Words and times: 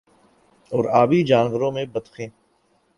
اور 0.71 0.85
آبی 0.93 1.21
جانوروں 1.23 1.71
میں 1.71 1.85
بطخیں 1.85 2.27